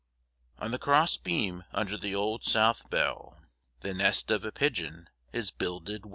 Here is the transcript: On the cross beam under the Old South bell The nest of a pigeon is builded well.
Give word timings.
On 0.57 0.71
the 0.71 0.79
cross 0.79 1.15
beam 1.17 1.63
under 1.73 1.95
the 1.95 2.15
Old 2.15 2.43
South 2.43 2.89
bell 2.89 3.39
The 3.81 3.93
nest 3.93 4.31
of 4.31 4.43
a 4.43 4.51
pigeon 4.51 5.11
is 5.31 5.51
builded 5.51 6.05
well. 6.07 6.09